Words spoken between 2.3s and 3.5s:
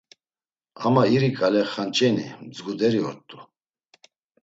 mdzguderi ort̆u.